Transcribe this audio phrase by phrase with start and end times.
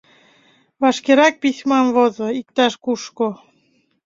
[0.81, 3.27] —Вашкерак письмам возо, иктаж-кушко...